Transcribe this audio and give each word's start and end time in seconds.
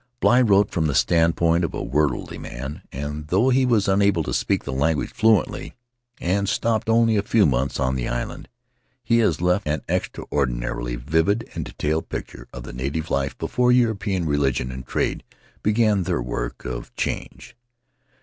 Bligh 0.19 0.41
wrote 0.41 0.71
from 0.71 0.87
the 0.87 0.95
standpoint 0.95 1.63
of 1.63 1.75
a 1.75 1.83
worldly 1.83 2.39
man 2.39 2.81
and, 2.91 3.27
though 3.27 3.49
he 3.49 3.67
was 3.67 3.87
unable 3.87 4.23
to 4.23 4.33
speak 4.33 4.63
the 4.63 4.73
language 4.73 5.11
fluently 5.13 5.75
and 6.19 6.49
stopped 6.49 6.89
only 6.89 7.17
a 7.17 7.21
few 7.21 7.45
months 7.45 7.79
on 7.79 7.93
the 7.95 8.07
island, 8.07 8.49
he 9.03 9.19
has 9.19 9.41
left 9.41 9.67
an 9.67 9.83
extraordina 9.87 10.73
rily 10.75 10.95
vivid 10.95 11.47
and 11.53 11.65
detailed 11.65 12.09
picture 12.09 12.47
of 12.51 12.63
the 12.63 12.73
native 12.73 13.11
life 13.11 13.37
be 13.37 13.45
fore 13.45 13.71
European 13.71 14.25
religion 14.25 14.71
and 14.71 14.87
trade 14.87 15.23
began 15.61 16.01
their 16.01 16.19
work 16.19 16.65
of 16.65 16.91
change. 16.95 17.55